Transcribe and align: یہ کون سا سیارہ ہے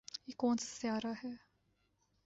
یہ 0.27 0.33
کون 0.37 0.57
سا 0.57 0.69
سیارہ 0.79 1.13
ہے 1.23 1.33